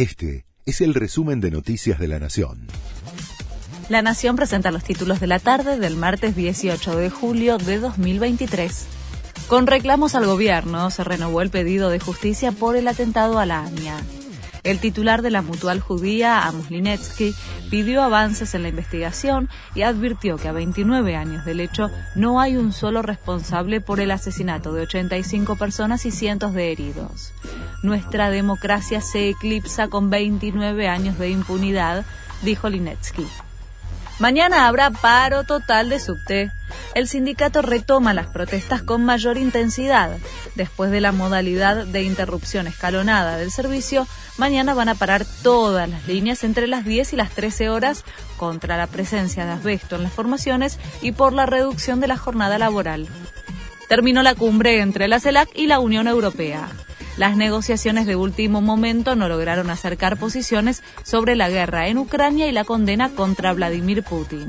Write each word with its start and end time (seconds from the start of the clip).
Este 0.00 0.46
es 0.64 0.80
el 0.80 0.94
resumen 0.94 1.42
de 1.42 1.50
Noticias 1.50 1.98
de 1.98 2.08
la 2.08 2.18
Nación. 2.18 2.68
La 3.90 4.00
Nación 4.00 4.34
presenta 4.34 4.70
los 4.70 4.82
títulos 4.82 5.20
de 5.20 5.26
la 5.26 5.38
tarde 5.38 5.78
del 5.78 5.94
martes 5.94 6.34
18 6.34 6.96
de 6.96 7.10
julio 7.10 7.58
de 7.58 7.80
2023. 7.80 8.86
Con 9.46 9.66
reclamos 9.66 10.14
al 10.14 10.24
gobierno 10.24 10.90
se 10.90 11.04
renovó 11.04 11.42
el 11.42 11.50
pedido 11.50 11.90
de 11.90 12.00
justicia 12.00 12.50
por 12.50 12.76
el 12.76 12.88
atentado 12.88 13.38
a 13.38 13.44
la 13.44 13.66
AMIA. 13.66 13.98
El 14.62 14.78
titular 14.78 15.22
de 15.22 15.30
la 15.30 15.42
mutual 15.42 15.80
judía, 15.80 16.46
Amos 16.46 16.70
Linetsky, 16.70 17.34
pidió 17.70 18.02
avances 18.02 18.54
en 18.54 18.62
la 18.62 18.68
investigación 18.68 19.48
y 19.74 19.82
advirtió 19.82 20.36
que 20.36 20.48
a 20.48 20.52
29 20.52 21.16
años 21.16 21.44
del 21.44 21.60
hecho 21.60 21.90
no 22.14 22.40
hay 22.40 22.56
un 22.56 22.72
solo 22.72 23.00
responsable 23.00 23.80
por 23.80 24.00
el 24.00 24.10
asesinato 24.10 24.72
de 24.72 24.82
85 24.82 25.56
personas 25.56 26.04
y 26.04 26.10
cientos 26.10 26.52
de 26.52 26.72
heridos. 26.72 27.32
Nuestra 27.82 28.28
democracia 28.28 29.00
se 29.00 29.30
eclipsa 29.30 29.88
con 29.88 30.10
29 30.10 30.88
años 30.88 31.18
de 31.18 31.30
impunidad, 31.30 32.04
dijo 32.42 32.68
Linetsky. 32.68 33.26
Mañana 34.20 34.68
habrá 34.68 34.90
paro 34.90 35.44
total 35.44 35.88
de 35.88 35.98
subte. 35.98 36.52
El 36.94 37.08
sindicato 37.08 37.62
retoma 37.62 38.12
las 38.12 38.26
protestas 38.26 38.82
con 38.82 39.02
mayor 39.02 39.38
intensidad. 39.38 40.18
Después 40.54 40.90
de 40.90 41.00
la 41.00 41.10
modalidad 41.10 41.86
de 41.86 42.02
interrupción 42.02 42.66
escalonada 42.66 43.38
del 43.38 43.50
servicio, 43.50 44.06
mañana 44.36 44.74
van 44.74 44.90
a 44.90 44.94
parar 44.94 45.24
todas 45.42 45.88
las 45.88 46.06
líneas 46.06 46.44
entre 46.44 46.66
las 46.66 46.84
10 46.84 47.14
y 47.14 47.16
las 47.16 47.30
13 47.30 47.70
horas 47.70 48.04
contra 48.36 48.76
la 48.76 48.88
presencia 48.88 49.46
de 49.46 49.52
asbesto 49.52 49.96
en 49.96 50.02
las 50.02 50.12
formaciones 50.12 50.78
y 51.00 51.12
por 51.12 51.32
la 51.32 51.46
reducción 51.46 51.98
de 52.00 52.08
la 52.08 52.18
jornada 52.18 52.58
laboral. 52.58 53.08
Terminó 53.88 54.22
la 54.22 54.34
cumbre 54.34 54.80
entre 54.80 55.08
la 55.08 55.18
CELAC 55.18 55.48
y 55.54 55.66
la 55.66 55.80
Unión 55.80 56.06
Europea. 56.08 56.68
Las 57.20 57.36
negociaciones 57.36 58.06
de 58.06 58.16
último 58.16 58.62
momento 58.62 59.14
no 59.14 59.28
lograron 59.28 59.68
acercar 59.68 60.16
posiciones 60.16 60.82
sobre 61.02 61.36
la 61.36 61.50
guerra 61.50 61.88
en 61.88 61.98
Ucrania 61.98 62.48
y 62.48 62.52
la 62.52 62.64
condena 62.64 63.10
contra 63.10 63.52
Vladimir 63.52 64.02
Putin. 64.02 64.48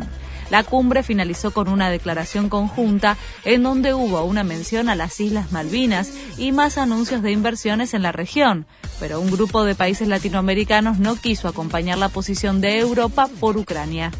La 0.49 0.63
cumbre 0.63 1.03
finalizó 1.03 1.51
con 1.51 1.67
una 1.67 1.89
declaración 1.89 2.47
conjunta 2.47 3.17
en 3.43 3.63
donde 3.63 3.93
hubo 3.93 4.23
una 4.23 4.45
mención 4.45 4.87
a 4.87 4.95
las 4.95 5.19
Islas 5.19 5.51
Malvinas 5.51 6.13
y 6.37 6.53
más 6.53 6.77
anuncios 6.77 7.21
de 7.21 7.33
inversiones 7.33 7.93
en 7.93 8.03
la 8.03 8.13
región, 8.13 8.65
pero 9.01 9.19
un 9.19 9.31
grupo 9.31 9.65
de 9.65 9.75
países 9.75 10.07
latinoamericanos 10.07 10.97
no 10.97 11.17
quiso 11.17 11.49
acompañar 11.49 11.97
la 11.97 12.07
posición 12.07 12.61
de 12.61 12.79
Europa 12.79 13.27
por 13.41 13.57
Ucrania. 13.57 14.11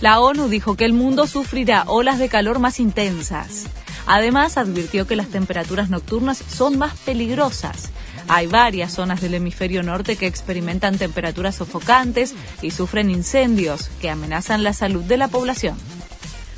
La 0.00 0.18
ONU 0.20 0.48
dijo 0.48 0.76
que 0.78 0.86
el 0.86 0.94
mundo 0.94 1.26
sufrirá 1.26 1.84
olas 1.88 2.18
de 2.18 2.30
calor 2.30 2.58
más 2.58 2.80
intensas. 2.80 3.66
Además, 4.12 4.56
advirtió 4.56 5.06
que 5.06 5.14
las 5.14 5.28
temperaturas 5.28 5.88
nocturnas 5.88 6.36
son 6.36 6.76
más 6.76 6.98
peligrosas. 6.98 7.90
Hay 8.26 8.48
varias 8.48 8.94
zonas 8.94 9.20
del 9.20 9.34
hemisferio 9.34 9.84
norte 9.84 10.16
que 10.16 10.26
experimentan 10.26 10.98
temperaturas 10.98 11.54
sofocantes 11.54 12.34
y 12.60 12.72
sufren 12.72 13.08
incendios 13.08 13.88
que 14.00 14.10
amenazan 14.10 14.64
la 14.64 14.72
salud 14.72 15.04
de 15.04 15.16
la 15.16 15.28
población. 15.28 15.76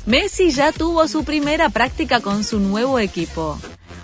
Messi 0.07 0.49
ya 0.49 0.71
tuvo 0.71 1.07
su 1.07 1.25
primera 1.25 1.69
práctica 1.69 2.21
con 2.21 2.43
su 2.43 2.59
nuevo 2.59 2.97
equipo. 2.97 3.59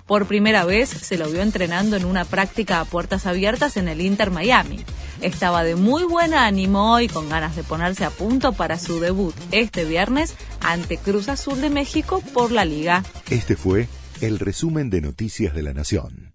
Por 0.09 0.25
primera 0.25 0.65
vez 0.65 0.89
se 0.89 1.19
lo 1.19 1.29
vio 1.29 1.43
entrenando 1.43 1.95
en 1.95 2.03
una 2.03 2.25
práctica 2.25 2.79
a 2.79 2.85
puertas 2.85 3.27
abiertas 3.27 3.77
en 3.77 3.87
el 3.87 4.01
Inter 4.01 4.31
Miami. 4.31 4.83
Estaba 5.21 5.63
de 5.63 5.75
muy 5.75 6.03
buen 6.03 6.33
ánimo 6.33 6.99
y 6.99 7.07
con 7.07 7.29
ganas 7.29 7.55
de 7.55 7.61
ponerse 7.61 8.05
a 8.05 8.09
punto 8.09 8.53
para 8.53 8.79
su 8.79 8.99
debut 8.99 9.35
este 9.51 9.85
viernes 9.85 10.33
ante 10.61 10.97
Cruz 10.97 11.29
Azul 11.29 11.61
de 11.61 11.69
México 11.69 12.23
por 12.33 12.51
la 12.51 12.65
liga. 12.65 13.03
Este 13.29 13.55
fue 13.55 13.87
el 14.19 14.39
resumen 14.39 14.89
de 14.89 15.01
Noticias 15.01 15.53
de 15.53 15.61
la 15.61 15.73
Nación. 15.75 16.28